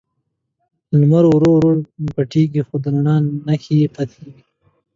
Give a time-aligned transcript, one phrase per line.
[0.99, 1.71] لمر ورو ورو
[2.15, 3.15] پټیږي، خو د رڼا
[3.47, 4.41] نښې یې پاتې وي.